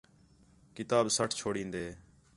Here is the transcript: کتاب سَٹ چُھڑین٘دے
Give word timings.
کتاب 0.77 1.05
سَٹ 1.17 1.29
چُھڑین٘دے 1.39 1.85